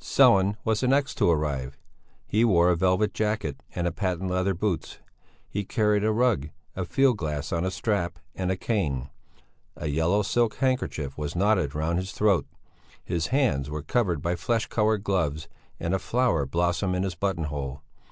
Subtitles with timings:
[0.00, 1.76] Sellén was the next to arrive.
[2.24, 4.98] He wore a velvet jacket and patent leather boots;
[5.48, 9.10] he carried a rug, a field glass on a strap, and a cane;
[9.76, 12.46] a yellow silk handkerchief was knotted round his throat;
[13.04, 15.48] his hands were covered by flesh coloured gloves
[15.80, 17.82] and a flower blossomed in his buttonhole.